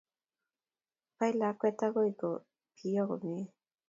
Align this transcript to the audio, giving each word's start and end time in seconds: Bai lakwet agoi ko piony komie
Bai 1.17 1.29
lakwet 1.39 1.79
agoi 1.87 2.11
ko 2.19 2.29
piony 2.75 3.05
komie 3.07 3.43